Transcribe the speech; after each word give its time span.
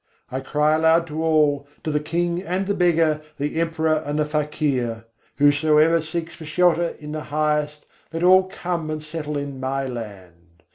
I 0.31 0.39
cry 0.39 0.73
aloud 0.73 1.05
to 1.09 1.23
all, 1.23 1.67
to 1.83 1.91
the 1.91 1.99
king 1.99 2.41
and 2.41 2.65
the 2.65 2.73
beggar, 2.73 3.21
the 3.37 3.61
emperor 3.61 4.01
and 4.03 4.17
the 4.17 4.25
fakir 4.25 5.05
Whosoever 5.35 6.01
seeks 6.01 6.33
for 6.33 6.43
shelter 6.45 6.95
in 6.99 7.11
the 7.11 7.25
Highest, 7.25 7.85
let 8.11 8.23
all 8.23 8.45
come 8.45 8.89
and 8.89 9.03
settle 9.03 9.37
in 9.37 9.59
my 9.59 9.85
land! 9.85 10.63